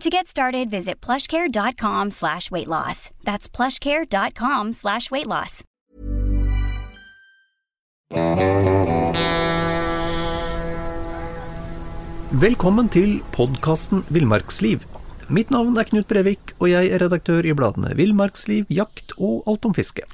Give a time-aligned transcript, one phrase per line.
[0.00, 3.10] To get started, visit plushcare.com slash weight loss.
[3.22, 5.60] That's plushcare.com slash weight loss.
[12.40, 14.80] Velkommen til podkasten Villmarksliv.
[15.28, 19.68] Mitt navn er Knut Brevik, og jeg er redaktør i bladene Villmarksliv, Jakt og Alt
[19.68, 20.08] om fiske.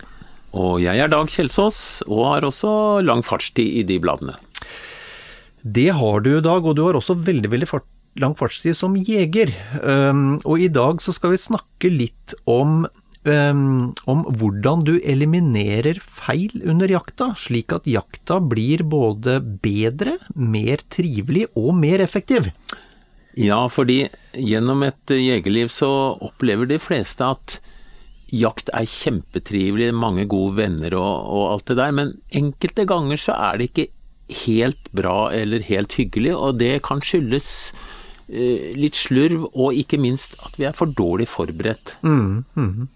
[0.51, 4.35] Og jeg er Dag Kjelsås, og har også lang fartstid i de bladene.
[5.63, 7.87] Det har du, Dag, og du har også veldig, veldig fart,
[8.21, 9.53] lang fartstid som jeger.
[9.83, 12.87] Um, og i dag så skal vi snakke litt om,
[13.27, 20.83] um, om hvordan du eliminerer feil under jakta, slik at jakta blir både bedre, mer
[20.93, 22.51] trivelig og mer effektiv.
[23.37, 25.91] Ja, fordi gjennom et jegerliv så
[26.25, 27.59] opplever de fleste at
[28.33, 33.37] jakt er kjempetrivelig, mange gode venner og, og, alt det der, men enkelte ganger så
[33.37, 33.87] er det ikke
[34.47, 37.51] helt bra eller helt hyggelig, og det kan skyldes
[38.29, 41.95] litt slurv, og ikke minst at vi er for dårlig forberedt.
[42.03, 42.89] Mm, mm.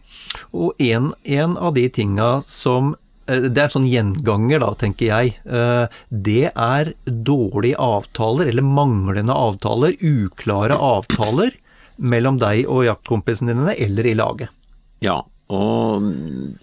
[0.57, 2.95] Og en, en, av de tinga som
[3.27, 5.35] eh, det er sånn gjenganger, da, tenker jeg.
[5.47, 11.57] Eh, det er dårlige avtaler, eller manglende avtaler, uklare avtaler
[12.01, 14.57] mellom deg og jaktkompisene dine, eller i laget.
[15.05, 15.21] Ja,
[15.51, 16.05] og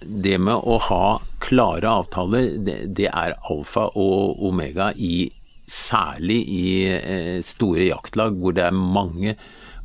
[0.01, 5.27] det med å ha klare avtaler, det, det er alfa og omega i
[5.67, 9.35] Særlig i eh, store jaktlag hvor det er mange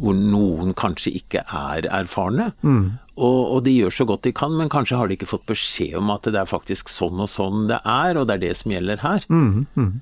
[0.02, 2.50] hvor noen kanskje ikke er erfarne.
[2.62, 2.98] Mm.
[3.12, 5.98] Og, og, de gjør så godt de kan, men kanskje har de ikke fått beskjed
[6.00, 8.74] om at det er faktisk sånn og sånn det er, og det er det som
[8.74, 9.26] gjelder her.
[9.28, 9.66] Mm.
[9.76, 9.92] Mm.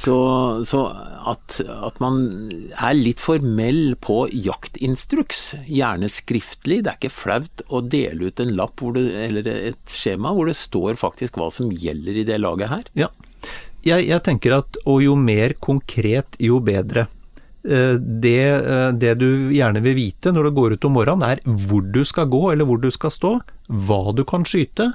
[0.00, 0.14] Så,
[0.64, 0.84] så
[1.28, 2.20] at, at, man
[2.72, 6.78] er litt formell på jaktinstruks, gjerne skriftlig.
[6.84, 10.56] Det er ikke flaut å dele ut en lapp det, eller et skjema hvor det
[10.56, 12.88] står faktisk hva som gjelder i det laget her.
[13.02, 13.10] Ja,
[13.86, 17.06] jeg, jeg tenker at og jo mer konkret, jo bedre.
[17.64, 21.42] Eh, det, eh, det, du gjerne vil vite når du går ut om morgenen, er
[21.44, 23.36] hvor du skal gå eller hvor du skal stå,
[23.68, 24.92] hva du kan skyte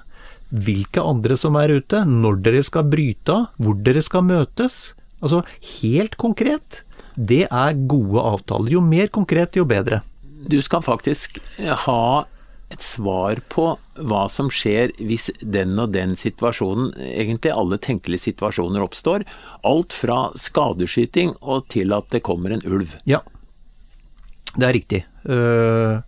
[0.55, 4.93] hvilke andre som er ute, når dere skal bryte av, hvor dere skal møtes.
[5.21, 5.41] Altså
[5.81, 6.83] helt konkret.
[7.15, 8.75] Det er gode avtaler.
[8.75, 10.01] Jo mer konkret, jo bedre.
[10.45, 11.39] Du skal faktisk
[11.85, 12.25] ha
[12.73, 18.83] et svar på hva som skjer hvis den og den situasjonen, egentlig alle tenkelige situasjoner
[18.83, 19.25] oppstår.
[19.67, 22.97] Alt fra skadeskyting og til at det kommer en ulv.
[23.05, 23.21] Ja,
[24.55, 25.05] det er riktig.
[25.27, 26.01] Uh,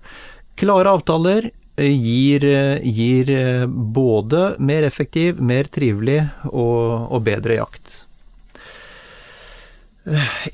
[0.58, 2.42] klare avtaler, gir,
[2.82, 3.32] gir,
[3.68, 8.00] både mer effektiv, mer trivelig og, og, bedre jakt.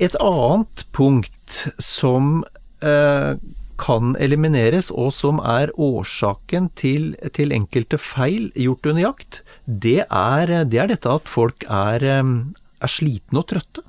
[0.03, 2.41] Et annet punkt som
[2.83, 3.39] eh,
[3.83, 10.53] kan elimineres, og som er årsaken til, til, enkelte feil gjort under jakt, det er,
[10.69, 12.35] det er dette at folk er, eh,
[12.79, 13.83] er slitne og trøtte.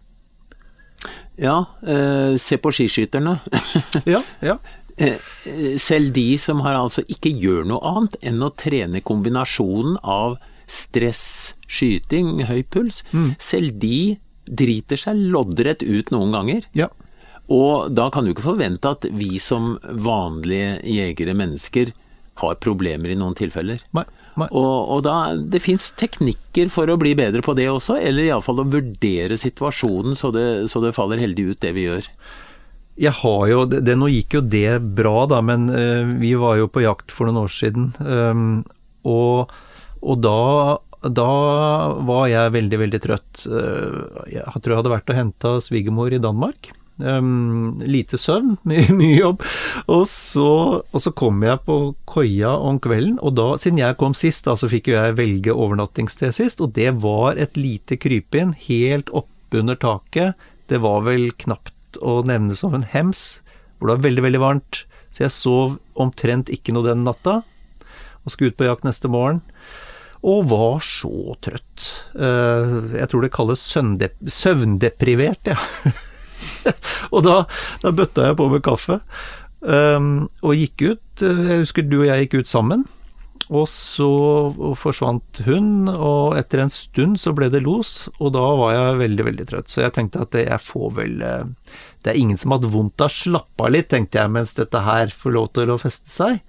[1.41, 3.39] Ja, eh, se på skiskytterne.
[4.15, 4.59] ja, ja.
[4.97, 5.19] Eh,
[5.83, 10.37] selv de som har altså ikke gjør noe annet enn å trene kombinasjonen av
[10.71, 13.35] stress, skyting, høy puls, mm.
[13.43, 16.69] selv de driter seg loddrett ut noen ganger.
[16.77, 16.91] Ja.
[17.53, 21.93] Og da kan du ikke forvente at vi som vanlige jegere, mennesker,
[22.41, 23.83] har problemer i noen tilfeller.
[23.95, 24.03] Nei,
[24.41, 24.49] nei.
[24.51, 28.65] Og, og, da, det fins teknikker for å bli bedre på det også, eller iallfall
[28.65, 32.11] å vurdere situasjonen så det, så det faller heldig ut, det vi gjør
[33.01, 36.61] jeg har jo det, det, Nå gikk jo det bra, da, men uh, vi var
[36.61, 37.91] jo på jakt for noen år siden.
[37.99, 38.63] Um,
[39.03, 39.51] og,
[39.99, 41.31] og da, da,
[42.07, 43.45] var jeg veldig, veldig trøtt.
[43.51, 46.71] Uh, jeg tror jeg hadde vært og henta svigermor i Danmark.
[47.03, 49.45] Um, lite søvn, mye, mye jobb.
[49.91, 50.49] Og så,
[50.85, 51.79] og så, kom jeg på
[52.11, 55.55] koia om kvelden, og da, siden jeg kom sist, da, så fikk jo jeg velge
[55.55, 60.39] overnattingssted sist, og det var et lite krypinn helt oppunder taket.
[60.71, 63.43] Det var vel knapt å nevne som en hems,
[63.79, 64.85] hvor det var veldig, veldig varmt.
[65.15, 67.43] Så jeg sov omtrent ikke noe den natta,
[68.25, 69.43] og skulle ut på jakt neste morgen.
[70.25, 71.89] og var så trøtt.
[72.17, 75.59] Eh, jeg tror det kalles søvndep søvndeprivert, ja.
[77.15, 77.39] og da,
[77.85, 79.01] da, bøtta jeg på med kaffe,
[79.61, 81.25] um, og gikk ut.
[81.25, 82.87] Jeg husker du og jeg gikk ut sammen.
[83.53, 84.09] Og så
[84.81, 89.27] forsvant hun, og etter en stund så ble det los, og da var jeg veldig,
[89.27, 89.69] veldig trøtt.
[89.69, 93.05] Så jeg tenkte at jeg får vel eh, Det er ingen som har hatt vondt
[93.05, 96.13] av å slappe av litt, tenkte jeg, mens dette her får lov til å feste
[96.13, 96.41] seg.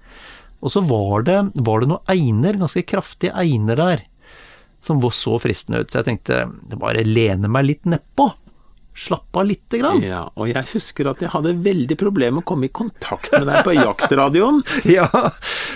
[0.64, 4.06] Og så var det, var det noen einer, ganske kraftige einer der,
[4.84, 5.92] som så fristende ut.
[5.92, 6.46] Så jeg tenkte
[6.80, 8.32] bare lene meg litt nedpå.
[8.96, 10.00] Slapp av lite grann.
[10.04, 13.50] Ja, og jeg husker at jeg hadde veldig problemer med å komme i kontakt med
[13.50, 14.62] deg på jaktradioen.
[14.98, 15.10] ja,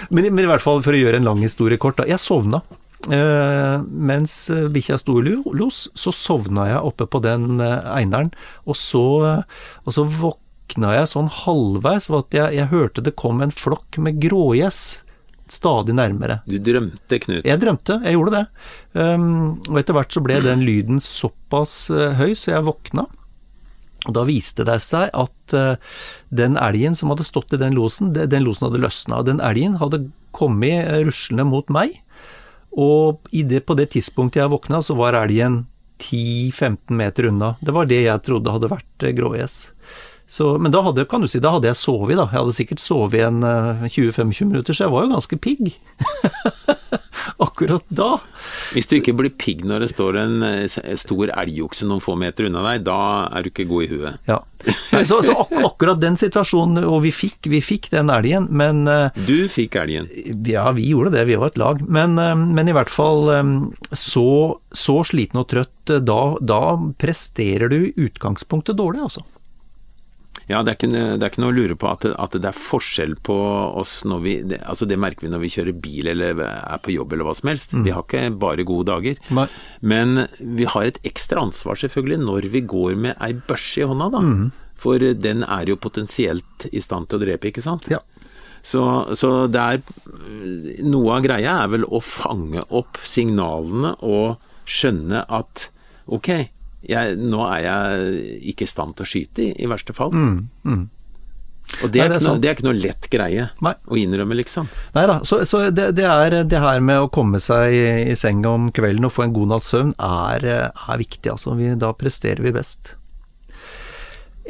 [0.07, 2.07] men, men, i hvert fall for å gjøre en lang historie kort, da.
[2.07, 2.63] Jeg sovna.
[3.09, 4.33] Uh, mens
[4.71, 8.31] bikkja sto i los, så sovna jeg oppe på den uh, eineren.
[8.63, 13.17] Og så, uh, og så våkna jeg sånn halvveis ved at jeg, jeg hørte det
[13.19, 14.81] kom en flokk med grågjess
[15.53, 16.39] stadig nærmere.
[16.49, 17.45] Du drømte, Knut?
[17.47, 18.43] Jeg drømte, jeg gjorde det.
[18.93, 23.07] Um, og etter hvert så ble den lyden såpass uh, høy, så jeg våkna.
[24.07, 25.79] Og da viste det seg at uh,
[26.31, 29.23] den elgen som hadde stått i den losen, den losen hadde løsna.
[29.27, 30.05] Den elgen hadde
[30.35, 31.99] kommet uh, ruslende mot meg,
[32.69, 35.63] og det, på det tidspunktet jeg våkna, så var elgen
[35.99, 37.55] 10-15 meter unna.
[37.59, 39.57] Det var det jeg trodde hadde vært grågjess.
[40.29, 42.27] Så, men da hadde, kan du si, da hadde jeg sovet, da.
[42.29, 45.71] Jeg hadde sikkert sovet en 20-25 eh, minutter, så jeg var jo ganske pigg.
[47.45, 48.11] Akkurat da.
[48.75, 50.67] Hvis du ikke blir pigg når det står en eh,
[51.01, 54.29] stor elgokse noen få meter unna deg, da er du ikke god i huet.
[54.29, 54.37] Ja.
[55.07, 59.17] Så, så ak akkurat den situasjonen, og vi fikk, vi fikk den elgen, men eh,
[59.25, 60.13] Du fikk elgen?
[60.45, 61.81] Ja, vi gjorde det, vi var et lag.
[61.89, 62.21] Men,
[62.53, 63.33] men i hvert fall
[63.97, 64.29] så,
[64.69, 66.63] så sliten og trøtt, da, da
[67.01, 69.25] presterer du i utgangspunktet dårlig, altså.
[70.49, 72.57] Ja, det er, ikke, det er ikke, noe å lure på at at det er
[72.57, 73.35] forskjell på
[73.77, 76.95] oss når vi det, altså det merker vi når vi kjører bil eller er på
[76.95, 77.75] jobb eller hva som helst.
[77.75, 77.83] Mm.
[77.85, 79.21] Vi har ikke bare gode dager.
[79.35, 79.45] Nei.
[79.93, 84.09] Men vi har et ekstra ansvar selvfølgelig når vi går med ei børse i hånda,
[84.15, 84.23] da.
[84.25, 84.49] Mm.
[84.79, 87.89] For den er jo potensielt i stand til å drepe, ikke sant?
[87.91, 88.01] Ja.
[88.65, 88.81] Så,
[89.15, 89.83] så det er
[90.83, 95.69] Noe av greia er vel å fange opp signalene og skjønne at
[96.09, 96.49] ok,
[96.85, 98.23] jeg, nå er jeg
[98.53, 100.13] ikke i stand til å skyte, i, i verste fall.
[100.15, 100.87] Mm, mm.
[101.83, 103.73] Og det er, Nei, det, er noe, det er, ikke noe, lett greie Nei.
[103.85, 104.69] å innrømme, liksom.
[104.95, 105.19] Nei da.
[105.27, 108.71] Så, så det, det, er det her med å komme seg i, i senga om
[108.73, 111.29] kvelden og få en god natts søvn, er, er, viktig.
[111.35, 111.53] Altså.
[111.59, 112.95] Vi, da presterer vi best.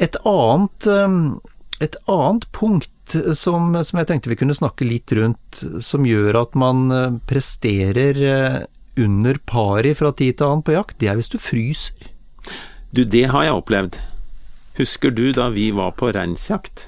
[0.00, 1.20] Et annet, um,
[1.84, 2.88] et annet punkt
[3.36, 8.22] som, som, jeg tenkte vi kunne snakke litt rundt, som gjør at man uh, presterer
[8.24, 8.62] uh,
[9.00, 12.09] under pari fra tid til annen på jakt, det er hvis du fryser.
[12.90, 13.98] Du, det har jeg opplevd.
[14.78, 16.86] Husker du da vi var på reinsjakt?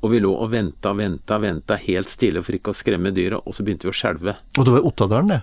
[0.00, 3.56] Og vi lå og venta, venta, venta helt stille for ikke å skremme dyret, og
[3.56, 4.36] så begynte vi å skjelve.
[4.56, 5.40] Og det var Ottadalen, det?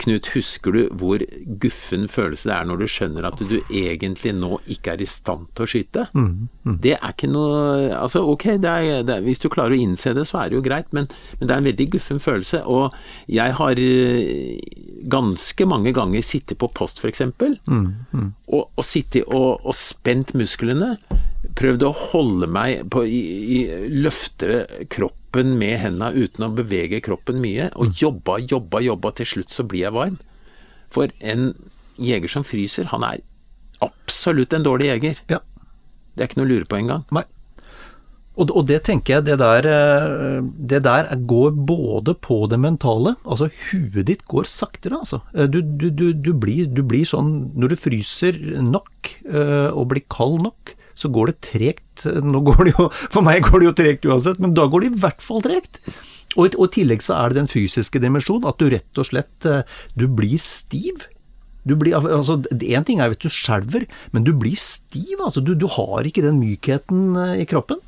[0.00, 1.22] Knut, husker du hvor
[1.60, 5.50] guffen følelse det er når du skjønner at du egentlig nå ikke er i stand
[5.54, 6.06] til å skyte?
[6.16, 6.78] Mm, mm.
[6.86, 10.14] Det er ikke noe Altså, ok, det er, det er, hvis du klarer å innse
[10.16, 11.08] det, så er det jo greit, men,
[11.38, 12.62] men, det er en veldig guffen følelse.
[12.70, 12.94] Og
[13.30, 14.58] jeg har eh,
[15.10, 18.28] ganske mange ganger sittet på post, f.eks., mm, mm.
[18.56, 20.94] og, og sittet og, og spent musklene
[21.56, 23.20] prøvd å holde meg på i,
[23.56, 23.62] i,
[24.00, 29.12] løfte kroppen med henda uten å bevege kroppen mye, og jobba, jobba, jobba.
[29.16, 30.18] Til slutt så blir jeg varm.
[30.90, 31.54] For en
[32.00, 33.22] jeger som fryser, han er
[33.84, 35.20] absolutt en dårlig jeger.
[35.30, 35.40] Ja.
[36.14, 37.06] Det er ikke noe å lure på engang.
[37.14, 37.24] Nei.
[38.40, 43.16] Og, og, det tenker jeg, det der, eh, det der, går både på det mentale
[43.26, 45.20] Altså, huet ditt går saktere, altså.
[45.34, 49.90] Eh, du, du, du, du, blir, du blir sånn Når du fryser nok eh, og
[49.92, 52.04] blir kald nok, så går det tregt.
[52.04, 54.92] Nå går det jo, For meg går det jo tregt uansett, men da går det
[54.92, 55.80] i hvert fall tregt.
[56.38, 59.64] Og, i tillegg så er det den fysiske dimensjonen, at du rett og slett eh,
[59.98, 61.08] du blir stiv.
[61.66, 65.18] Du blir, altså, Én ting er at du skjelver, men du blir stiv.
[65.18, 67.82] altså Du, du har ikke den mykheten eh, i kroppen.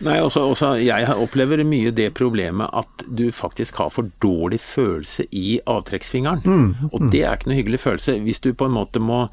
[0.00, 5.26] Nei, også, også, Jeg opplever mye det problemet at du faktisk har for dårlig følelse
[5.36, 6.40] i avtrekksfingeren.
[6.44, 6.92] Mm, mm.
[6.92, 8.16] Og det er ikke noe hyggelig følelse.
[8.24, 9.26] Hvis du på en måte må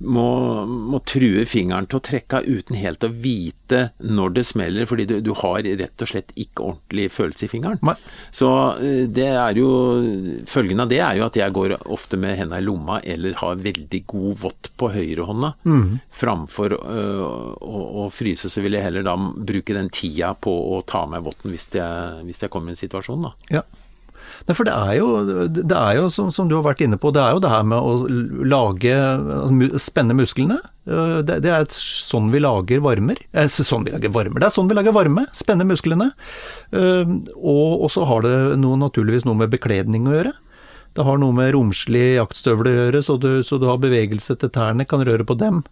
[0.00, 0.26] må,
[0.66, 5.06] må, true fingeren til å trekke av uten helt å vite når det smeller, fordi
[5.10, 7.82] du, du har rett og slett ikke ordentlig følelse i fingeren.
[7.86, 7.96] Nei.
[8.34, 9.68] Så eh, det er jo
[10.50, 13.60] Følgen av det er jo at jeg går ofte med henda i lomma eller har
[13.60, 15.52] veldig god vått på høyrehånda.
[15.68, 16.00] Mm.
[16.20, 17.22] Framfor øh,
[17.60, 21.12] å, å, fryse, så vil jeg heller da bruke den tida på å ta av
[21.14, 21.68] meg votten hvis,
[22.26, 23.34] hvis, jeg kommer i en situasjon, da.
[23.60, 23.64] Ja.
[24.48, 25.08] Nei, for det er jo,
[25.50, 27.64] det er jo som, som, du har vært inne på, det er jo det her
[27.70, 30.58] med å lage altså, Spenne musklene.
[30.86, 33.20] Det, det, er sånn vi lager varmer.
[33.30, 34.42] Eh, sånn vi lager varmer.
[34.42, 35.26] Det er sånn vi lager varme.
[35.36, 36.10] Spenne musklene.
[36.74, 40.34] Og, og så har det noe, naturligvis noe med bekledning å gjøre.
[40.98, 44.50] Det har noe med romslige jaktstøvler å gjøre, så du, så du, har bevegelse til
[44.52, 45.62] tærne, kan røre på dem.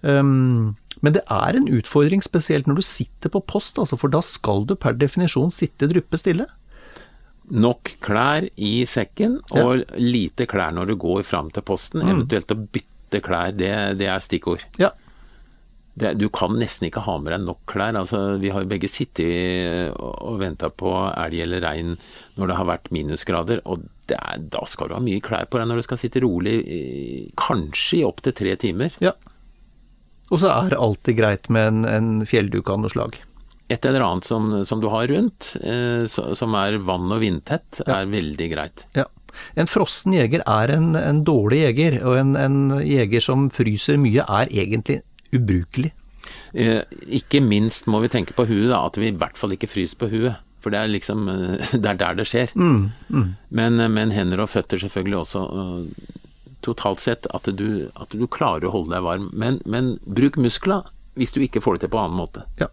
[0.00, 4.22] Um, men det er en utfordring, spesielt når du sitter på post, altså, for da
[4.24, 6.48] skal du per definisjon sitte dryppe stille.
[7.46, 9.98] Nok klær i sekken, og ja.
[10.00, 12.02] lite klær når du går fram til posten.
[12.02, 12.12] Mm.
[12.12, 14.64] Eventuelt å bytte klær, det, det er stikkord.
[14.82, 14.90] Ja.
[15.96, 17.96] Det, du kan nesten ikke ha med deg nok klær.
[17.96, 21.94] Altså, vi har jo begge sittet og, venta på elg eller rein
[22.36, 25.70] når det har vært minusgrader, og er, da skal du ha mye klær på deg
[25.70, 26.58] når du skal sitte rolig,
[27.40, 28.98] kanskje i opptil tre timer.
[29.02, 29.14] Ja.
[30.34, 33.18] Og så er det alltid greit med en, en fjellduk av noe slag.
[33.68, 38.00] Et eller annet som, som du har rundt, eh, som er vann- og vindtett, ja.
[38.00, 38.86] er veldig greit.
[38.94, 39.08] Ja.
[39.58, 44.24] En frossen jeger er en, en dårlig jeger, og en, en, jeger som fryser mye
[44.24, 45.00] er egentlig
[45.34, 45.92] ubrukelig.
[46.56, 46.82] Eh,
[47.18, 50.00] ikke minst må vi tenke på huet, da, at vi i hvert fall ikke fryser
[50.00, 50.42] på huet.
[50.64, 52.54] For det er liksom eh, Det er der det skjer.
[52.58, 53.26] Mm, mm.
[53.50, 55.44] Men, eh, men, hender og føtter selvfølgelig også.
[55.46, 56.22] Uh,
[56.66, 59.28] totalt sett at du, at du, klarer å holde deg varm.
[59.30, 62.42] Men, men bruk muskler hvis du ikke får det til på annen måte.
[62.60, 62.66] Ja.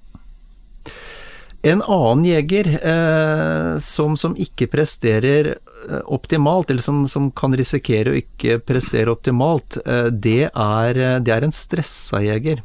[1.64, 8.12] En annen jeger eh, som, som, ikke presterer eh, optimalt, eller som, som, kan risikere
[8.12, 12.60] å ikke prestere optimalt, eh, det, er, det, er, en stressa jeger.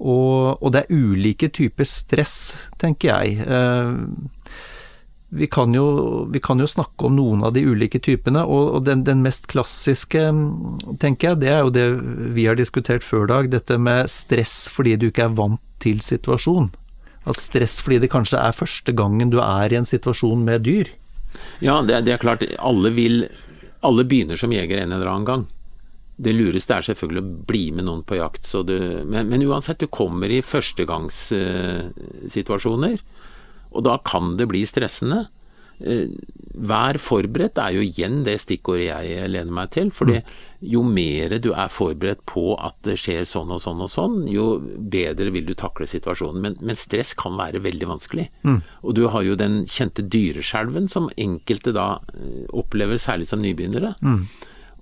[0.00, 2.34] Og, og, det er ulike typer stress,
[2.82, 3.46] tenker jeg.
[3.46, 4.50] Eh,
[5.30, 8.84] vi kan, jo, vi kan, jo, snakke om noen av de ulike typene, og, og
[8.90, 10.26] den, den, mest klassiske,
[10.98, 11.86] tenker jeg, det er jo det
[12.34, 16.72] vi har diskutert før dag, dette med stress fordi du ikke er vant til situasjonen.
[17.30, 20.86] At stress fordi det kanskje er første gangen du er i en situasjon med dyr.
[21.62, 22.42] Ja, det, det er klart.
[22.58, 23.16] Alle vil
[23.86, 25.46] Alle begynner som jeger en eller annen gang.
[26.20, 28.76] Det lureste er selvfølgelig å bli med noen på jakt, du,
[29.08, 32.96] men, men, uansett, du kommer i førstegangssituasjoner.
[33.00, 33.04] Uh,
[33.70, 35.32] og da kan det bli stressende.
[35.80, 36.12] Eh,
[36.60, 39.90] vær forberedt er jo igjen det stikkordet jeg lener meg til.
[39.94, 40.32] fordi mm.
[40.72, 44.58] jo mer du er forberedt på at det skjer sånn og sånn og sånn, jo
[44.60, 46.42] bedre vil du takle situasjonen.
[46.42, 48.28] Men, men stress kan være veldig vanskelig.
[48.42, 48.60] Mm.
[48.82, 53.94] Og du har jo den kjente dyreskjelven som enkelte da eh, opplever, særlig som nybegynnere.
[54.02, 54.26] Mm.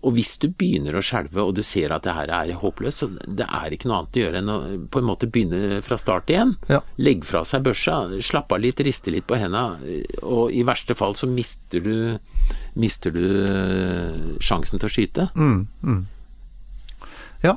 [0.03, 3.09] Og hvis du begynner å skjelve og du ser at det her er håpløst, så
[3.27, 4.59] det er ikke noe annet å gjøre enn å
[4.93, 6.55] på en måte begynne fra start igjen.
[6.71, 6.81] Ja.
[7.03, 11.17] Legg fra seg børsa, slapp av litt, riste litt på hendene, og i verste fall
[11.19, 11.97] så mister du,
[12.79, 15.29] mister du eh, sjansen til å skyte.
[15.35, 16.03] Mm, mm.
[17.45, 17.57] Ja.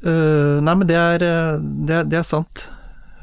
[0.00, 2.68] Uh, nei, men det er, eh, det er, det er sant.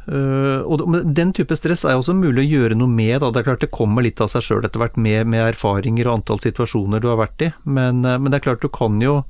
[0.07, 0.85] Uh, og
[1.15, 3.19] Den type stress er også mulig å gjøre noe med.
[3.19, 3.31] Da.
[3.33, 6.21] Det er klart det kommer litt av seg sjøl etter hvert med, med, erfaringer og
[6.21, 7.51] antall situasjoner du har vært i.
[7.67, 9.21] Men, uh, men det er klart du kan, jo,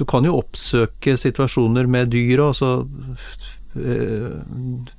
[0.00, 2.46] du kan jo oppsøke situasjoner med dyr.
[2.48, 2.72] Altså,
[3.76, 4.32] uh,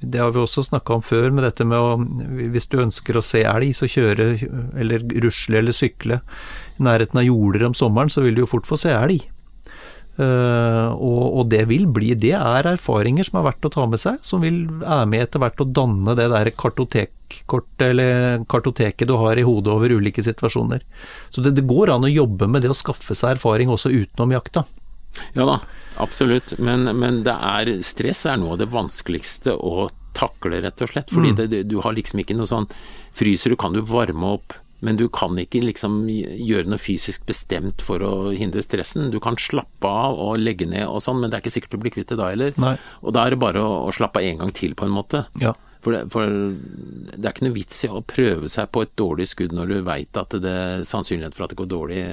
[0.05, 1.97] det har vi også snakka om før, med dette med å
[2.53, 4.35] Hvis du ønsker å se elg, så kjøre
[4.77, 6.21] eller rusle eller sykle
[6.77, 9.25] i nærheten av jorder om sommeren, så vil du jo fort få se elg.
[10.13, 13.97] Uh, og, og, det vil bli Det er erfaringer som er verdt å ta med
[13.97, 19.15] seg, som vil er med etter hvert å danne det der kartotekkortet eller kartoteket du
[19.17, 20.85] har i hodet over ulike situasjoner.
[21.33, 24.35] Så det, det, går an å jobbe med det å skaffe seg erfaring også utenom
[24.37, 24.67] jakta.
[25.33, 25.59] Ja da,
[26.01, 26.59] absolutt.
[26.61, 31.09] Men, men det er, stress er noe av det vanskeligste å takle, rett og slett.
[31.09, 31.39] Fordi mm.
[31.41, 32.69] det, du har liksom ikke noe sånn
[33.13, 37.83] Fryser du, kan du varme opp men du kan ikke liksom gjøre noe fysisk bestemt
[37.85, 39.11] for å hindre stressen.
[39.13, 41.83] Du kan slappe av og legge ned og sånn, men det er ikke sikkert du
[41.85, 42.57] blir kvitt det da heller.
[42.59, 42.75] Nei.
[43.01, 45.23] Og da er det bare å, å slappe av en gang til, på en måte.
[45.41, 45.55] Ja.
[45.83, 49.27] For, det, for det, er ikke noe vits i å prøve seg på et dårlig
[49.33, 52.03] skudd når du veit at det er sannsynlighet for at det går dårlig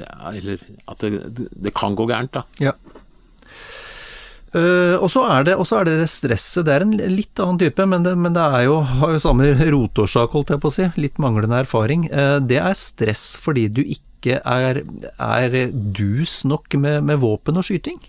[0.00, 2.42] det er, Eller at det, det, kan gå gærent, da.
[2.62, 2.74] Ja.
[4.50, 6.64] Uh, og så er, er, det stresset.
[6.66, 10.32] Det er en litt annen type, men det, men det jo, har jo samme rotårsak,
[10.34, 10.86] holdt jeg på å si.
[10.98, 12.08] Litt manglende erfaring.
[12.10, 14.82] Uh, det er stress fordi du ikke er,
[15.22, 18.00] er dus nok med, med, våpen og skyting.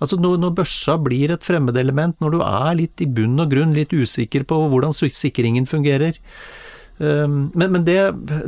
[0.00, 3.74] Altså når, når børsa blir et fremmedelement, når du er litt i bunn og grunn
[3.76, 6.16] litt usikker på hvordan sikringen fungerer.
[6.98, 7.98] Um, men, men det,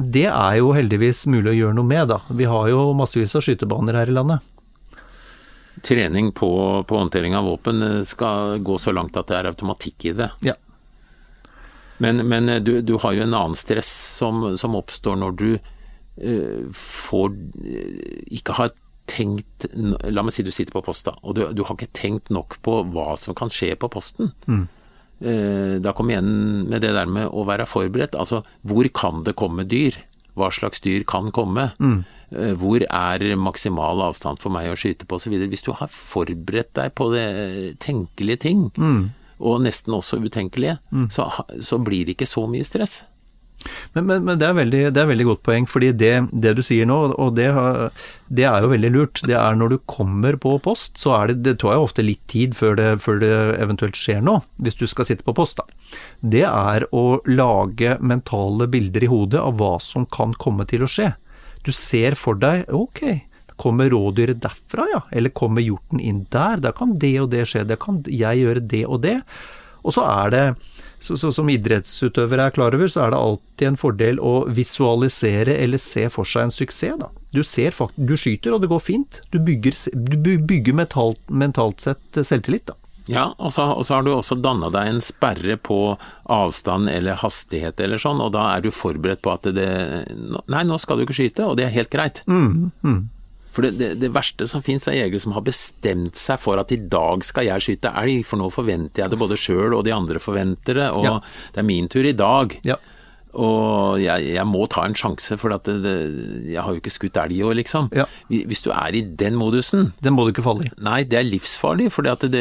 [0.01, 2.23] det er jo heldigvis mulig å gjøre noe med, da.
[2.33, 4.49] Vi har jo massevis av skytebaner her i landet
[5.83, 6.51] trening på,
[6.89, 10.31] på håndtering av våpen eh, skal gå så langt at det er automatikk i det.
[10.47, 10.57] Ja.
[12.01, 15.51] Men, men eh, du, du, har jo en annen stress som, som oppstår når du
[15.57, 17.35] uh, får
[18.33, 18.73] ikke har
[19.11, 22.61] tenkt La meg si du sitter på posta, og du, du, har ikke tenkt nok
[22.65, 24.31] på hva som kan skje på posten.
[24.47, 24.69] Mm.
[25.21, 26.31] Uh, da kom igjen
[26.71, 28.17] med det der med å være forberedt.
[28.17, 29.99] Altså, hvor kan det komme dyr?
[30.39, 31.73] Hva slags dyr kan komme?
[31.83, 35.35] Eh, Hvor er maksimal avstand for meg å skyte på osv.
[35.51, 38.69] Hvis du har forberedt deg på det eh, tenkelige ting,
[39.41, 40.79] og nesten også utenkelige,
[41.11, 41.27] så,
[41.65, 43.01] så blir det ikke så mye stress.
[43.93, 46.63] Men, men, men det, er veldig, det er veldig godt poeng, fordi det, det du
[46.65, 47.91] sier nå, og det, har-
[48.33, 51.37] det er jo veldig lurt, det er når du kommer på post, så er det,
[51.45, 54.87] det tar jo ofte litt tid før det, før det eventuelt skjer noe, hvis du
[54.89, 55.67] skal sitte på post da.
[56.23, 60.89] Det er å lage mentale bilder i hodet av hva som kan komme til å
[60.89, 61.11] skje.
[61.67, 63.03] Du ser for deg, ok,
[63.61, 67.67] kommer rådyret derfra ja, eller kommer hjorten inn der, da kan det og det skje,
[67.69, 69.19] da kan jeg gjøre det og det.
[69.81, 70.45] Og så er det,
[71.01, 75.57] så, så, som idrettsutøvere er klar over, så er det alltid en fordel å visualisere
[75.57, 76.99] eller se for seg en suksess.
[77.01, 77.09] Da.
[77.33, 79.23] Du, ser du skyter, og det går fint.
[79.33, 82.69] Du bygger, du bygger mentalt, mentalt sett selvtillit.
[82.69, 82.77] Da.
[83.09, 85.97] Ja, og så, og så har du også danna deg en sperre på
[86.31, 89.71] avstand eller hastighet eller sånn, og da er du forberedt på at det
[90.47, 92.23] Nei, nå skal du ikke skyte, og det er helt greit.
[93.53, 96.71] For det, det, det verste som fins er jegere som har bestemt seg for at
[96.71, 99.95] i dag skal jeg skyte elg, for nå forventer jeg det både sjøl og de
[99.97, 101.17] andre forventer det, og Ja.
[101.57, 102.55] det er min tur i dag.
[102.65, 102.77] Ja.
[103.39, 105.95] Og jeg, jeg må ta en sjanse, for at det, det,
[106.51, 107.91] jeg har jo ikke skutt elg i år, liksom.
[107.95, 108.07] Ja.
[108.29, 110.73] Hvis du er i den modusen, Den må du ikke falle i.
[110.83, 112.33] Nei, det er livsfarlig, for det,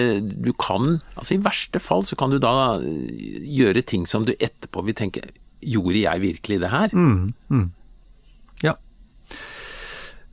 [0.46, 3.10] du kan Altså i verste fall så kan du da øh,
[3.46, 5.22] gjøre ting som du etterpå vil tenke
[5.60, 6.94] Gjorde jeg virkelig det her?
[6.96, 7.66] Ja.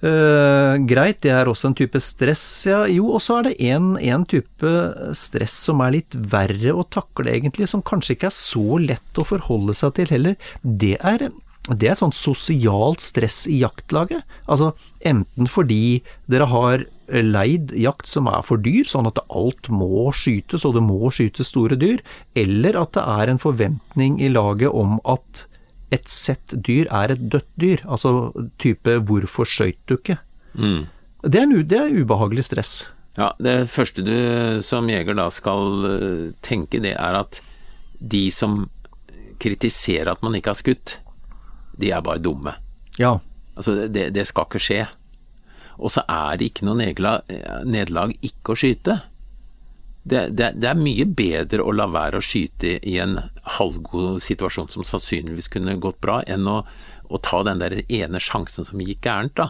[0.04, 2.82] Eh, greit, det er også en type stress, ja.
[2.90, 4.72] Jo, og så er det en type
[5.16, 9.24] stress som er litt verre å takle, egentlig, som kanskje ikke er så lett å
[9.24, 10.36] forholde seg til heller.
[10.60, 11.30] Det er,
[11.72, 14.26] det er sånn sosialt stress i jaktlaget.
[14.44, 20.10] Altså enten fordi dere har leid jakt som er for dyr, sånn at alt må
[20.12, 22.02] skytes, og det må skytes store dyr,
[22.36, 25.45] eller at det er en forventning i laget om at
[25.94, 30.18] et sett dyr er et dødt dyr, altså type 'hvorfor skøyt du ikke'?
[31.22, 32.92] Det, er, det er ubehagelig stress.
[33.16, 37.40] Ja, Det første du som jeger da skal øh, tenke, det er at
[38.00, 38.68] de som
[39.40, 40.98] kritiserer at man ikke har skutt,
[41.80, 42.54] de er bare dumme.
[42.98, 43.18] Ja.
[43.56, 44.86] Altså, det, det skal ikke skje.
[45.78, 47.24] Og så er det ikke noe nederlag,
[47.64, 49.00] nederlag ikke å skyte.
[50.06, 53.16] Det, det, det er mye bedre å la være å skyte i en
[53.56, 56.60] halvgod situasjon som sannsynligvis kunne gått bra, enn å,
[57.10, 59.48] å ta den der ene sjansen som gikk gærent, da.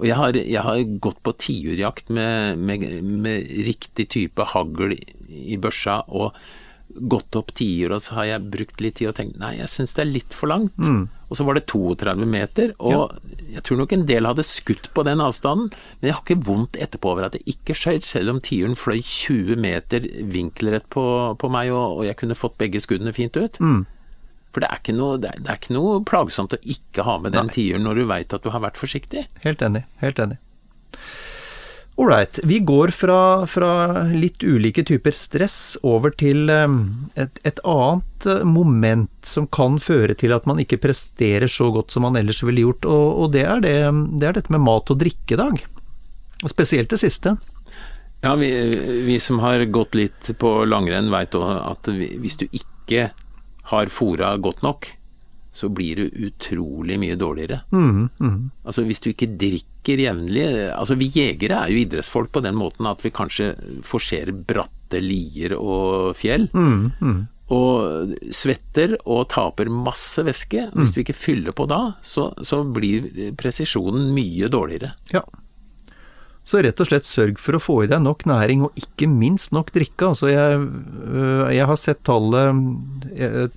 [0.00, 5.58] Og jeg har, jeg har gått på tiurjakt med, med, med riktig type hagl i
[5.60, 6.38] børsa, og
[6.96, 9.94] gått opp tider, og så har jeg brukt litt tid og tenkt nei, jeg syns
[9.94, 10.74] det er litt for langt.
[11.30, 13.12] Og så var det 32 meter, og
[13.52, 16.74] jeg tror nok en del hadde skutt på den avstanden, men jeg har ikke vondt
[16.82, 21.04] etterpå over at det ikke skjøt, selv om tiuren fløy 20 meter vinkelrett på,
[21.38, 23.60] på meg, og, og jeg kunne fått begge skuddene fint ut.
[24.50, 27.18] For det er, ikke noe, det, er, det er ikke noe plagsomt å ikke ha
[27.22, 29.28] med den tiuren når du veit at du har vært forsiktig.
[29.44, 29.84] Helt enig.
[30.02, 30.40] Helt enig.
[31.96, 32.40] Ålreit.
[32.44, 36.76] Vi går fra, fra litt ulike typer stress over til eh,
[37.20, 41.92] et, et annet eh, moment som kan føre til at man ikke presterer så godt
[41.92, 43.74] som man ellers ville gjort, og, og det, er det,
[44.16, 45.60] det er dette med mat og drikke, Dag.
[46.48, 47.34] Spesielt det siste.
[48.24, 48.48] Ja, vi,
[49.04, 53.10] vi som har gått litt på langrenn veit at hvis du ikke
[53.70, 54.88] har fora godt nok,
[55.52, 57.62] så blir du utrolig mye dårligere.
[58.64, 62.86] Altså Hvis du ikke drikker jevnlig Altså Vi jegere er jo idrettsfolk på den måten
[62.86, 63.54] at vi kanskje
[63.86, 66.48] forserer bratte lier og fjell.
[67.50, 70.68] Og svetter og taper masse væske.
[70.76, 74.94] Hvis du ikke fyller på da, så, så blir presisjonen mye dårligere.
[75.10, 75.24] Ja.
[76.46, 79.52] Så rett og slett sørg for å få i deg nok næring, og ikke minst
[79.54, 80.12] nok drikke.
[80.12, 82.62] Altså jeg, øh, jeg har sett tallet
[83.18, 83.50] øh,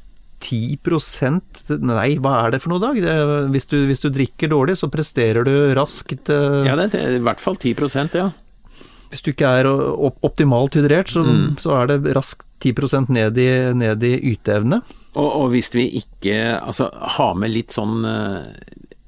[0.44, 3.00] 10% Nei, hva er det for noe, Dag?
[3.02, 3.14] Det,
[3.54, 6.30] hvis, du, hvis du drikker dårlig, så presterer du raskt.
[6.34, 8.30] øh, Ja, det er i hvert fall 10% ja.
[9.14, 11.22] Hvis du ikke er optimalt hydrert, så,
[11.62, 14.80] så er det raskt 10% ned i, ned i yteevne.
[15.14, 16.88] Og, og hvis vi ikke Altså,
[17.20, 18.48] ha med litt sånn eh,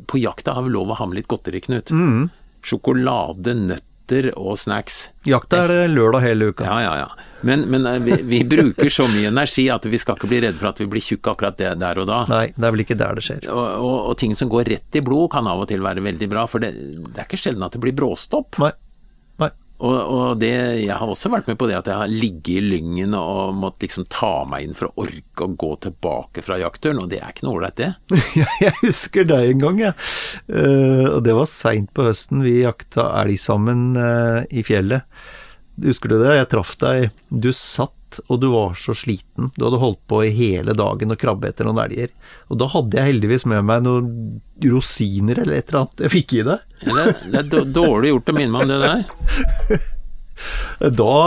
[0.05, 1.89] På jakta har vi lov å ha med litt godteri, Knut.
[2.65, 5.07] Sjokolade, nøtter og snacks.
[5.25, 6.65] Jakta er lørdag hele uka.
[6.69, 7.09] Ja, ja, ja.
[7.45, 10.57] Men, men eh, vi, vi bruker så mye energi at vi skal ikke bli redde
[10.61, 12.23] for at vi blir tjukke akkurat det, der og da.
[12.31, 13.45] Nei, det er vel ikke der det skjer.
[13.53, 16.31] Og, og, og ting som går rett i blod kan av og til være veldig
[16.31, 16.73] bra, for det,
[17.05, 18.57] det er ikke sjelden at det blir bråstopp.
[18.63, 18.71] Nei.
[19.43, 19.51] Nei.
[19.75, 20.51] Og, og det,
[20.85, 23.89] jeg har også vært med på det at jeg har ligget i lyngen og måttet
[23.89, 27.33] liksom ta meg inn for å orke å gå tilbake fra jaktturen, og det er
[27.33, 27.91] ikke noe ålreit, det.
[28.63, 29.97] Jeg husker deg en gang, jeg.
[30.49, 32.41] Eh, og det var seint på høsten.
[32.45, 35.05] Vi jakta elg sammen uh, i fjellet.
[35.83, 36.35] Husker du det?
[36.37, 37.09] Jeg traff deg.
[37.29, 37.93] Du satt
[38.27, 39.49] og du var så sliten.
[39.55, 42.13] Du hadde holdt på i hele dagen og krabbe etter noen elger.
[42.47, 46.37] Og da hadde jeg heldigvis med meg noen rosiner eller et eller annet jeg fikk
[46.37, 46.57] i det.
[46.85, 49.85] Det, det er dårlig gjort å minne meg om det der.
[51.01, 51.17] da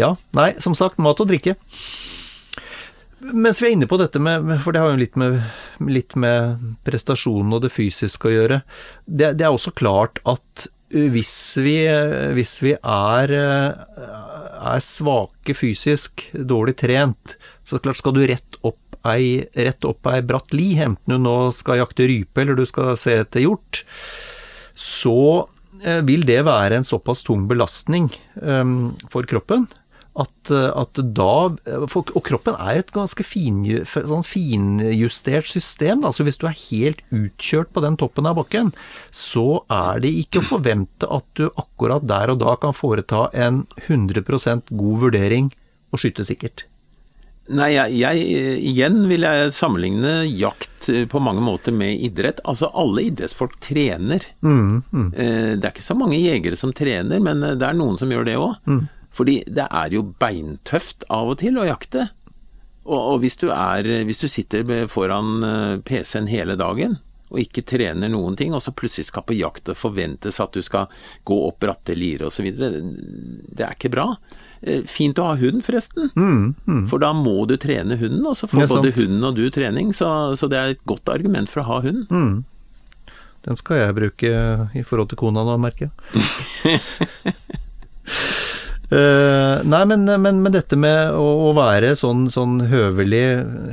[0.00, 1.56] Ja, nei, som sagt, mat og drikke.
[3.22, 5.36] Mens vi er inne på dette med For det har jo litt med,
[5.86, 8.62] litt med prestasjonen og det fysiske å gjøre.
[9.06, 11.76] Det, det er også klart at hvis vi,
[12.36, 18.78] hvis vi er, er, svake fysisk, dårlig trent, så klart skal du rett opp
[19.08, 22.94] ei, rett opp ei bratt li, enten du nå skal jakte rype eller du skal
[23.00, 23.82] se etter hjort,
[24.78, 25.48] så
[25.82, 29.66] eh, vil det være en såpass tung belastning um, for kroppen
[30.12, 36.04] at, at, da Og kroppen er et ganske fin, sånn finjustert system.
[36.04, 38.74] altså Hvis du er helt utkjørt på den toppen av bakken,
[39.08, 43.64] så er det ikke å forvente at du akkurat der og da kan foreta en
[43.86, 45.50] 100% god vurdering
[45.92, 46.66] og skyte sikkert.
[47.52, 48.22] Nei, jeg, jeg,
[48.70, 52.38] igjen vil jeg sammenligne jakt på mange måter med idrett.
[52.48, 54.28] Altså alle idrettsfolk trener.
[54.46, 55.08] Mm, mm.
[55.10, 58.28] Eh, det er ikke så mange jegere som trener, men det er noen som gjør
[58.28, 58.68] det òg.
[59.12, 62.08] Fordi det er jo beintøft av og til å jakte.
[62.82, 66.98] Og, og hvis, du er, hvis, du sitter foran eh, PC-en hele dagen
[67.32, 70.60] og ikke trener noen ting, og så plutselig skal på jakt og forventes at du
[70.64, 70.90] skal
[71.24, 74.10] gå opp bratte lirer osv., det er ikke bra.
[74.60, 76.10] Eh, fint å ha hund, forresten.
[76.12, 76.84] Mm, mm.
[76.92, 79.94] For da må du trene hunden, og så får både hunden og du trening.
[79.96, 82.04] Så, så, det er et godt argument for å ha hund.
[82.12, 82.44] Mm.
[83.48, 84.34] Den skal jeg bruke
[84.76, 86.82] i forhold til kona nå, merker jeg.
[88.92, 93.24] Uh, nei, men, men, men, dette med å, å være sånn, sånn høvelig,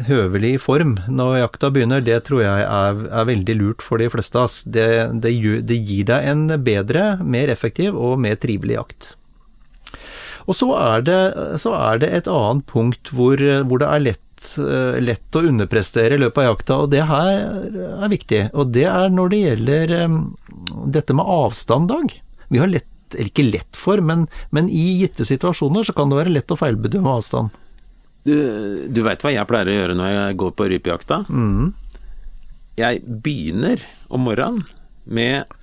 [0.07, 4.07] høvelig, i form når jakta begynner, det tror jeg er, er veldig lurt for de
[4.13, 4.61] fleste av oss.
[4.63, 4.85] Det,
[5.19, 5.33] det,
[5.67, 9.09] det, gir deg en bedre, mer effektiv og mer trivelig jakt.
[10.47, 11.19] Og så er det,
[11.59, 16.15] så er det et annet punkt hvor, hvor det er lett, uh, lett å underprestere
[16.15, 17.33] i løpet av jakta, og det her
[18.05, 18.45] er viktig.
[18.53, 20.23] Og det er når det gjelder um,
[20.95, 22.15] dette med avstand, Dag.
[22.47, 26.19] Vi har lett eller ikke lett for, men, men i gitte situasjoner så kan det
[26.19, 27.55] være lett å feilbedømme avstand.
[28.27, 28.35] Du,
[28.91, 31.21] du veit hva jeg pleier å gjøre når jeg går på rypejakta?
[31.29, 31.71] Mm.
[32.79, 34.67] Jeg begynner om morgenen
[35.05, 35.55] med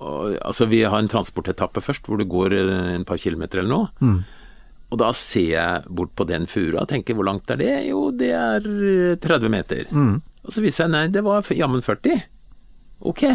[0.00, 3.88] Altså, vi har en transportetappe først, hvor du går en par kilometer eller noe.
[4.00, 4.22] Mm.
[4.88, 7.74] Og da ser jeg bort på den furua og tenker hvor langt er det?
[7.90, 8.64] Jo, det er
[9.20, 9.84] 30 meter.
[9.92, 10.14] Mm.
[10.40, 12.24] Og så viser jeg nei, det var jammen 40.
[13.12, 13.26] Ok,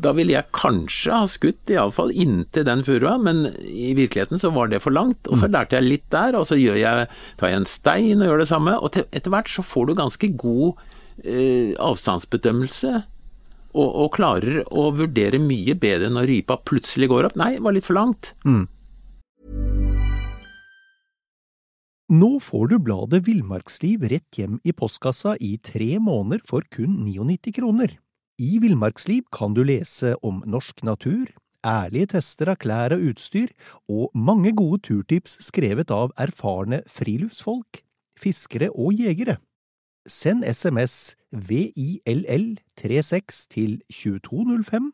[0.00, 4.70] da ville jeg kanskje ha skutt, iallfall inntil den furua, men i virkeligheten så var
[4.72, 5.28] det for langt.
[5.28, 5.52] Og så mm.
[5.54, 7.06] lærte jeg litt der, og så jeg,
[7.38, 8.76] tar jeg en stein og gjør det samme.
[8.80, 10.82] Og etter hvert så får du ganske god
[11.24, 13.02] eh, avstandsbedømmelse.
[13.72, 17.38] Og, og, klarer å vurdere mye bedre når rypa plutselig går opp.
[17.40, 18.34] Nei, det var litt for langt.
[18.44, 18.66] Mm.
[22.12, 27.54] Nå får du bladet Villmarksliv rett hjem i postkassa i tre måneder for kun 99
[27.56, 27.94] kroner.
[28.40, 31.26] I Villmarksliv kan du lese om norsk natur,
[31.66, 33.48] ærlige tester av klær og utstyr,
[33.88, 37.82] og mange gode turtips skrevet av erfarne friluftsfolk,
[38.18, 39.36] fiskere og jegere.
[40.08, 44.92] Send SMS VILL36 til 2205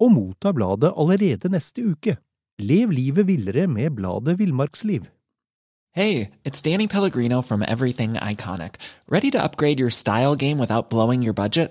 [0.00, 2.16] og motta bladet allerede neste uke.
[2.58, 5.02] Lev livet villere med bladet Villmarksliv.
[5.94, 8.74] Hey, it's Danny Pellegrino from Everything Iconic.
[9.08, 11.70] Ready to upgrade your style game without blowing your budget?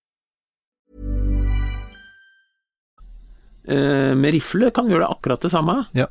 [3.65, 5.75] Med rifle kan gjøre det akkurat det samme.
[5.93, 6.07] Ja.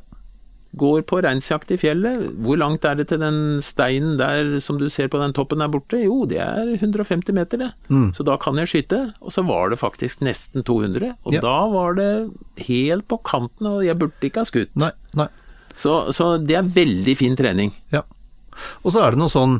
[0.79, 2.29] Går på reinsjakt i fjellet.
[2.45, 5.71] Hvor langt er det til den steinen der som du ser på den toppen der
[5.71, 5.99] borte?
[5.99, 7.69] Jo, det er 150 meter, det.
[7.91, 8.13] Mm.
[8.15, 9.01] Så da kan jeg skyte.
[9.19, 11.17] Og så var det faktisk nesten 200.
[11.27, 11.43] Og ja.
[11.43, 12.11] da var det
[12.69, 14.71] helt på kanten, og jeg burde ikke ha skutt.
[14.79, 15.27] Nei, nei.
[15.75, 17.75] Så, så, det er veldig fin trening.
[17.91, 18.05] Ja.
[18.85, 19.59] Og så er det noen sånn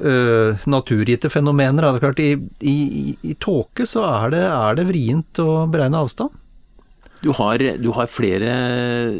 [0.00, 1.84] uh, naturgitte fenomener.
[1.84, 2.32] Det er klart, I,
[2.64, 6.32] i, i tåke så er det, er det vrient å beregne avstand.
[7.22, 8.52] Du har, du har, flere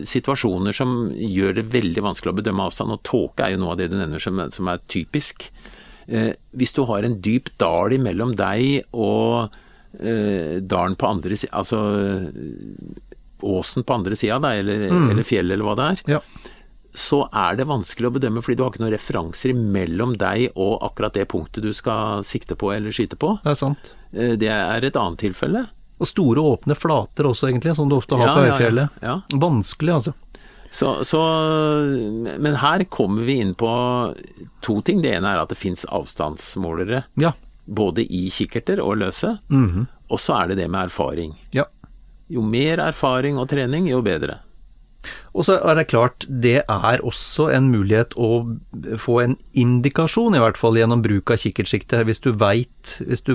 [0.06, 3.80] situasjoner som gjør det veldig vanskelig å bedømme avstand, og tåke er jo noe av
[3.80, 5.48] det du nevner som, som er typisk.
[6.06, 9.50] Eh, hvis du har en dyp dal mellom deg og
[9.98, 11.82] eh, dalen på andre sida, altså
[13.42, 15.10] åsen på andre sida, eller, mm.
[15.12, 16.04] eller fjellet, eller hva det er.
[16.16, 16.22] Ja.
[16.98, 20.80] så er det vanskelig å bedømme, fordi du har ikke noen referanser mellom deg og
[20.86, 23.36] akkurat det punktet du skal sikte på eller skyte på.
[23.44, 23.92] Det er sant.
[24.12, 25.66] Eh, Det er et annet tilfelle.
[25.98, 28.88] Og store åpne flater også, egentlig, som du ofte har Ja, på Øyfjellet.
[29.02, 29.16] ja.
[29.30, 29.38] Ja.
[29.42, 30.12] Vanskelig, altså.
[30.70, 31.18] Så, så,
[32.38, 33.70] men her kommer vi inn på
[34.60, 35.00] to ting.
[35.02, 37.04] Det ene er at det fins avstandsmålere.
[37.20, 37.32] Ja.
[37.64, 39.38] Både i kikkerter og løse.
[40.08, 41.34] Og så er det det med erfaring.
[41.56, 41.64] ja.
[42.28, 44.34] Jo mer erfaring og trening, jo bedre.
[45.32, 48.58] Og så er det klart, det er også en mulighet å
[49.00, 52.02] få en indikasjon, i hvert fall gjennom bruk av kikkertsikte.
[52.04, 53.32] Hvis du veit, hvis du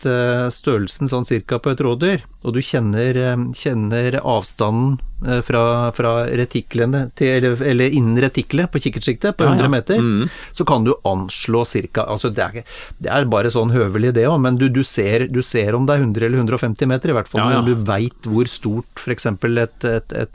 [0.00, 5.40] vet eh, størrelsen sånn cirka på et rådyr, og du kjenner, eh, kjenner avstanden eh,
[5.44, 9.68] fra, fra retiklene til, eller, eller innen retiklet på kikkertsiktet på Ja, 100 ja.
[9.68, 10.28] meter, Mm.
[10.52, 12.64] så kan du anslå cirka Altså det er,
[12.98, 15.96] det er bare sånn høvelig det òg, men du, du, ser, du ser om det
[15.98, 17.60] er 100 eller 150 meter, i hvert fall Ja, ja.
[17.60, 19.26] når du veit hvor stort f.eks.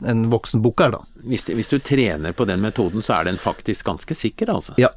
[0.06, 1.02] En voksen bukk er, da.
[1.26, 4.74] Hvis, hvis du trener på den metoden, så er den faktisk ganske sikker, altså.
[4.78, 4.92] Ja.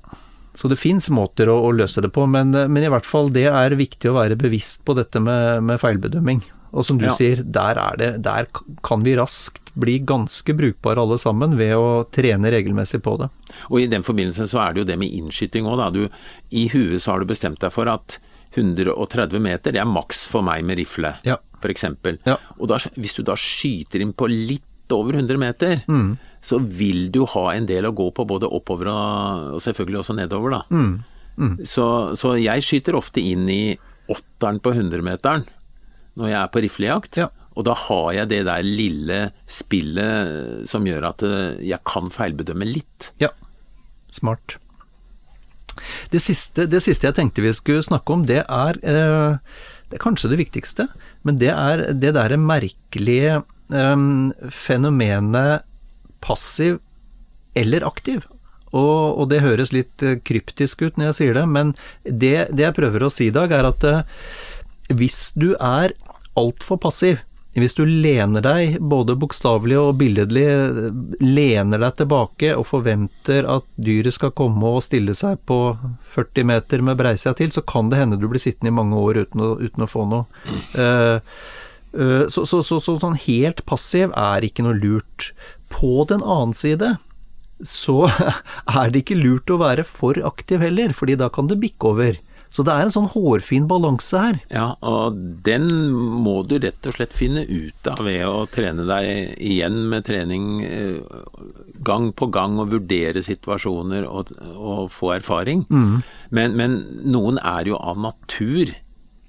[0.60, 3.46] Så det fins måter å, å løse det på, men, men i hvert fall det
[3.48, 6.42] er viktig å være bevisst på dette med, med feilbedømming.
[6.76, 7.14] Og som du Ja.
[7.16, 8.46] sier, der, er det, der
[8.86, 13.30] kan vi raskt bli ganske brukbare alle sammen ved å trene regelmessig på det.
[13.72, 15.88] Og i den forbindelse så er det jo det med innskyting òg, da.
[15.96, 16.04] Du,
[16.54, 18.20] I huet så har du bestemt deg for at
[18.60, 21.38] 130 meter, det er maks for meg med rifle, Ja.
[21.64, 22.20] eksempel.
[22.26, 22.38] Ja.
[22.60, 24.64] Og da, hvis du da skyter inn på litt
[24.96, 26.18] over 100 meter, Mm.
[26.42, 30.16] så vil du ha en del å gå på både oppover og, og selvfølgelig også
[30.16, 30.62] nedover, da.
[30.72, 31.58] Mm.
[31.64, 33.78] Så, så jeg skyter ofte inn i
[34.12, 35.46] åtteren på 100-meteren
[36.20, 37.20] når jeg er på riflejakt.
[37.22, 37.30] Ja.
[37.56, 39.20] Og da har jeg det der lille
[39.52, 43.12] spillet som gjør at eh, jeg kan feilbedømme litt.
[43.24, 43.30] Ja,
[44.12, 44.58] smart.
[46.12, 49.38] Det siste, det siste jeg tenkte vi skulle snakke om, det er, eh,
[49.90, 50.90] det er kanskje det viktigste,
[51.24, 53.40] men det er det derre merkelige
[53.74, 55.66] eh, fenomenet
[56.24, 56.80] passiv
[57.58, 58.26] eller aktiv.
[58.70, 62.68] Og, og det høres litt eh, kryptisk ut når jeg sier det, men det, det
[62.68, 64.04] jeg prøver å si i dag, er at eh,
[64.94, 65.96] hvis du er
[66.38, 67.24] altfor passiv,
[67.58, 70.46] hvis du lener deg, både bokstavelig og billedlig,
[71.20, 75.58] lener deg tilbake og forventer at dyret skal komme og stille seg på
[76.14, 79.24] 40 meter med breisida til, så kan det hende du blir sittende i mange år
[79.26, 80.46] uten å, uten å få noe.
[80.78, 85.32] Eh, eh, så, så, så, så sånn helt passiv er ikke noe lurt.
[85.74, 86.96] På den annen side
[87.66, 88.08] så
[88.80, 92.20] er det ikke lurt å være for aktiv heller, fordi da kan det bikke over.
[92.50, 94.38] Så det er en sånn hårfin balanse her.
[94.50, 99.36] Ja, og den må du rett og slett finne ut av ved å trene deg
[99.38, 100.98] igjen med trening eh,
[101.86, 105.68] gang på gang og vurdere situasjoner og, og få erfaring.
[106.34, 108.74] Men, men noen er jo av natur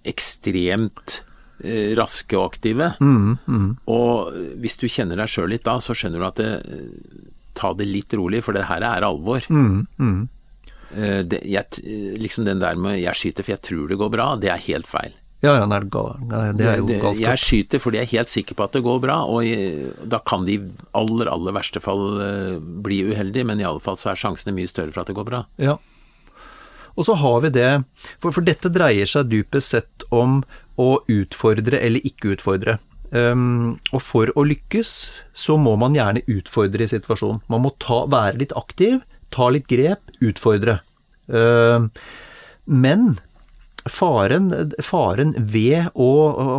[0.09, 1.29] ekstremt eh,
[1.99, 2.92] raske og aktive.
[3.90, 6.51] Og hvis du kjenner deg sjøl litt da, så skjønner du at det,
[7.59, 9.44] ta det litt rolig, for det her er alvor.
[9.49, 10.29] Mm,
[11.31, 11.83] det, jeg,
[12.18, 14.88] liksom den der med 'jeg skyter for jeg tror det går bra', det er helt
[14.90, 15.12] feil.
[15.40, 15.77] Ja, ja, det
[16.37, 17.23] er, det er jo galskap.
[17.25, 20.20] Jeg skyter fordi jeg er helt sikker på at det går bra, og jeg, da
[20.20, 20.61] kan det i
[21.01, 24.68] aller, aller verste fall eh, bli uheldig, men i alle fall så er sjansene mye
[24.68, 25.40] større for at det går bra.
[25.57, 25.79] Ja.
[26.96, 27.70] Og så har vi det,
[28.22, 30.40] for, for dette dreier seg dypest sett om
[30.81, 32.79] å utfordre eller ikke utfordre.
[33.11, 34.90] Um, og for å lykkes,
[35.35, 37.42] så må man gjerne utfordre i situasjonen.
[37.50, 39.00] Man må ta, være litt aktiv,
[39.35, 40.79] ta litt grep, utfordre.
[41.26, 41.90] Um,
[42.70, 43.18] men
[43.90, 44.50] faren,
[44.85, 46.11] faren ved å,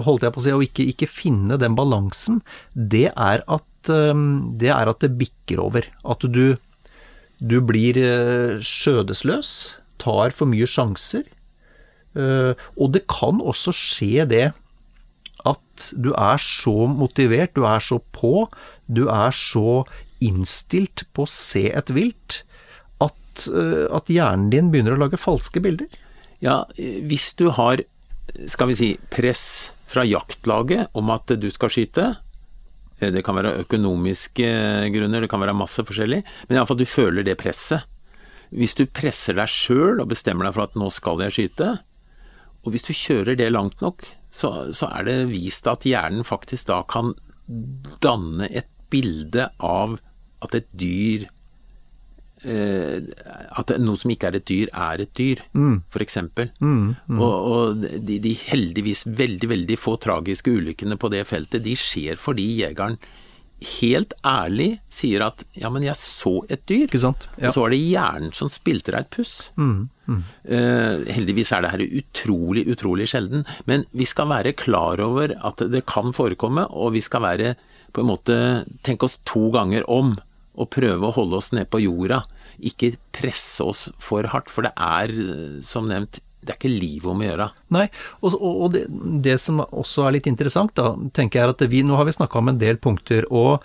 [0.06, 2.42] holdt jeg på å si, å ikke, ikke finne den balansen,
[2.74, 5.88] det er at, um, det er at det bikker over.
[6.04, 6.58] At du,
[7.40, 9.54] du blir eh, skjødesløs,
[10.02, 11.28] tar for mye sjanser.
[12.18, 14.48] Eh, og det kan også skje det
[15.48, 18.46] at du er så motivert, du er så på,
[18.86, 19.84] du er så
[20.22, 22.42] innstilt på å se et vilt,
[23.02, 25.90] at, eh, at hjernen din begynner å lage falske bilder.
[26.42, 27.82] Ja, hvis du har,
[28.50, 32.12] skal vi si, press fra jaktlaget om at du skal skyte,
[33.00, 34.52] eh, det kan være økonomiske
[34.94, 37.88] grunner, det kan være masse forskjellig, men iallfall du føler det presset.
[38.52, 41.70] Hvis du presser deg sjøl og bestemmer deg for at nå skal jeg skyte,
[42.62, 46.70] og hvis du kjører det langt nok, så, så er det vist at hjernen faktisk
[46.70, 47.14] da kan
[48.04, 49.98] danne et bilde av
[50.44, 51.26] at et dyr
[52.44, 53.02] eh,
[53.60, 55.42] At noe som ikke er et dyr, er et dyr,
[55.92, 56.52] for eksempel.
[57.20, 62.20] Og, og de, de heldigvis veldig, veldig få tragiske ulykkene på det feltet, de skjer
[62.20, 62.98] fordi jegeren
[63.62, 66.90] helt ærlig sier at ja, men jeg så et dyr.
[66.90, 67.50] Ja.
[67.50, 69.36] Og så var det hjernen som spilte deg et puss.
[70.10, 73.46] Eh, heldigvis er det her utrolig, utrolig sjelden.
[73.70, 77.54] Men vi skal være klar over at det kan forekomme, og vi skal være
[77.92, 78.36] på en måte
[78.88, 80.16] tenke oss to ganger om
[80.60, 82.22] og prøve å holde oss ned på jorda.
[82.66, 85.14] Ikke presse oss for hardt, for det er,
[85.66, 87.50] som nevnt, det er ikke livet om å gjøre.
[87.76, 87.88] Nei,
[88.22, 88.86] og, og det,
[89.24, 92.18] det, som også er litt interessant, da, tenker jeg er at vi, nå har vi
[92.18, 93.28] snakka om en del punkter.
[93.30, 93.62] og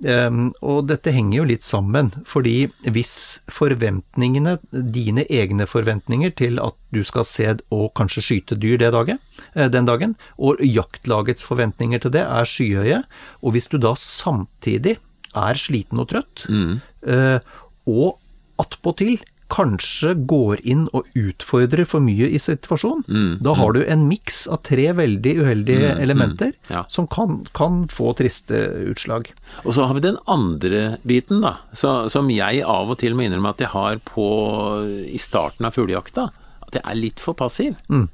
[0.00, 6.76] Um, og dette henger jo litt sammen, fordi hvis forventningene, dine egne forventninger til at
[6.94, 9.20] du skal se og kanskje skyte dyr dagen,
[9.52, 13.02] eh, den dagen, og jaktlagets forventninger til det er skyhøye,
[13.44, 14.96] og hvis du da samtidig
[15.36, 16.80] er sliten og trøtt, mm.
[17.04, 17.38] uh,
[17.84, 18.16] og
[18.60, 23.76] attpåtil kanskje går inn og utfordrer for mye i situasjonen, mm, da har mm.
[23.76, 26.84] du en miks av tre veldig uheldige mm, mm, elementer ja.
[26.92, 28.58] som kan, kan, få triste
[28.90, 29.32] utslag.
[29.64, 33.26] Og så har vi den andre biten, da, så, som jeg av og til må
[33.26, 34.30] innrømme at jeg har på
[35.10, 36.30] i starten av fuglejakta.
[36.66, 37.78] At jeg er litt for passiv.
[37.90, 38.08] Mm.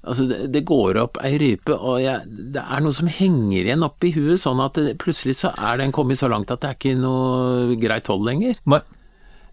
[0.00, 2.24] Altså, det, det, går opp ei rype, og jeg,
[2.54, 5.92] det er noe som henger igjen oppi huet, sånn at det, plutselig så er den
[5.92, 8.56] kommet så langt at det er ikke noe greit hold lenger.
[8.70, 8.80] Nei.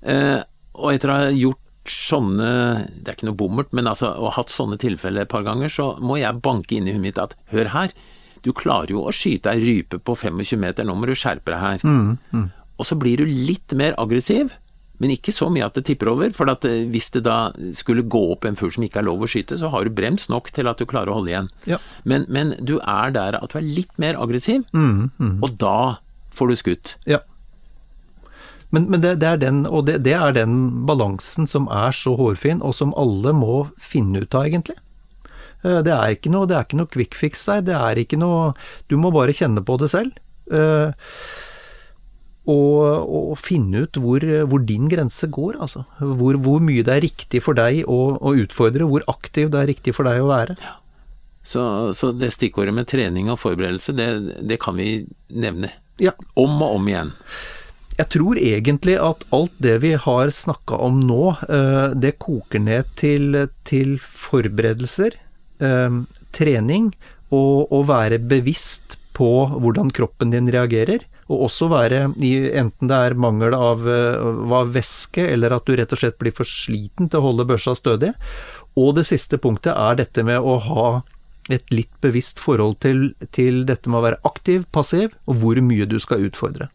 [0.07, 0.39] Eh,
[0.77, 2.47] og etter å ha gjort sånne
[2.99, 5.71] Det er ikke noe bommert, men altså å ha hatt sånne tilfeller et par ganger,
[5.71, 7.93] så må jeg banke inn i huet mitt at hør her,
[8.43, 11.61] du klarer jo å skyte ei rype på 25 meter, nå må du skjerpe deg
[11.63, 11.85] her.
[11.87, 12.47] Mm, mm.
[12.77, 14.51] Og så blir du litt mer aggressiv,
[15.01, 16.33] men ikke så mye at det tipper over.
[16.35, 19.25] For at eh, hvis det da skulle gå opp en fugl som ikke er lov
[19.25, 21.49] å skyte, så har du brems nok til at du klarer å holde igjen.
[21.69, 21.79] Ja.
[22.03, 25.35] Men, men, du er der at du er litt mer aggressiv, mm, mm.
[25.45, 25.79] og da
[26.37, 26.95] får du skutt.
[27.09, 27.21] Ja.
[28.75, 32.17] Men, men det, det, er den, og det, det, er den balansen som er så
[32.19, 34.75] hårfin, og som alle må finne ut av, egentlig.
[35.63, 37.63] Eh, det er ikke noe, det er ikke noe quick fix der.
[37.69, 38.53] Det er ikke noe
[38.91, 40.17] Du må bare kjenne på det selv.
[40.51, 41.13] Eh,
[42.47, 42.75] og,
[43.11, 45.83] og finne ut hvor, hvor, din grense går, altså.
[45.99, 49.71] Hvor, hvor, mye det er riktig for deg å, å, utfordre, hvor aktiv det er
[49.73, 50.55] riktig for deg å være.
[50.63, 50.77] Ja.
[51.47, 51.63] Så,
[51.95, 54.07] så, det stikkordet med trening og forberedelse, det,
[54.47, 55.73] det kan vi nevne.
[56.03, 56.13] Ja.
[56.39, 57.13] Om og om igjen.
[57.97, 62.85] Jeg tror egentlig at alt det vi har snakka om nå, eh, det koker ned
[62.99, 65.17] til, til forberedelser,
[65.65, 65.97] eh,
[66.37, 66.91] trening
[67.33, 71.07] og å være bevisst på hvordan kroppen din reagerer.
[71.27, 74.29] Og også være, enten det er mangel av, eh,
[74.61, 77.73] av væske, eller at du rett og slett blir for sliten til å holde børsa
[77.75, 78.13] stødig.
[78.77, 81.03] Og det siste punktet er dette med å ha
[81.49, 85.87] et litt bevisst forhold til, til dette med å være aktiv, passiv, og hvor mye
[85.89, 86.69] du skal utfordre.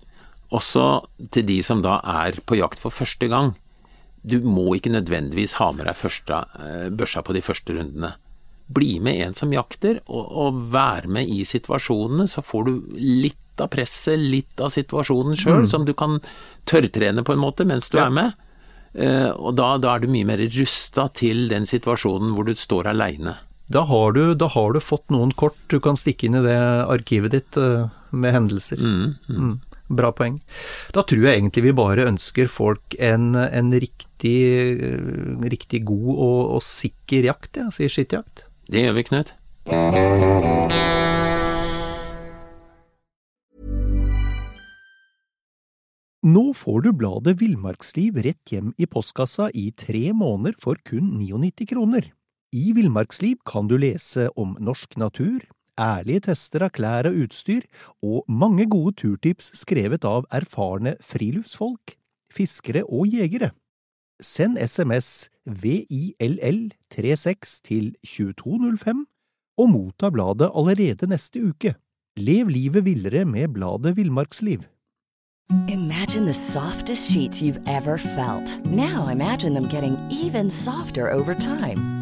[0.53, 0.87] Også
[1.33, 3.55] til de som da er på jakt for første gang.
[4.23, 8.13] Du må ikke nødvendigvis ha med deg første, eh, børsa på de første rundene.
[8.73, 13.39] Bli med en som jakter, og, og vær med i situasjonene, så får du litt
[13.61, 15.71] av presset, litt av situasjonen sjøl, mm.
[15.73, 16.21] som du kan
[16.71, 18.07] tørrtrene på en måte mens du ja.
[18.07, 18.39] er med.
[18.93, 22.91] Uh, og da, da, er du mye mer rusta til den situasjonen hvor du står
[22.93, 23.39] aleine.
[23.73, 26.59] Da, da, har du fått noen kort du kan stikke inn i det
[26.93, 28.81] arkivet ditt uh, med hendelser.
[28.81, 29.55] Mm, mm.
[29.93, 30.39] Bra poeng.
[30.97, 34.39] Da tror jeg egentlig vi bare ønsker folk en, en riktig,
[35.53, 38.47] riktig, god og, og sikker jakt, ja, sier skittjakt.
[38.73, 39.35] Det gjør vi, Knut.
[46.23, 51.67] Nå får du bladet Villmarksliv rett hjem i postkassa i tre måneder for kun 99
[51.73, 52.07] kroner.
[52.55, 55.43] I Villmarksliv kan du lese om norsk natur,
[55.81, 57.63] ærlige tester av klær og utstyr,
[58.03, 61.97] og mange gode turtips skrevet av erfarne friluftsfolk,
[62.33, 63.51] fiskere og jegere.
[64.23, 69.07] Send SMS VILL36 til 2205
[69.59, 71.75] og motta bladet allerede neste uke.
[72.17, 74.61] Lev livet villere med bladet Villmarksliv.
[75.69, 78.67] Imagine the softest sheets you've ever felt.
[78.67, 82.02] Now imagine them getting even softer over time.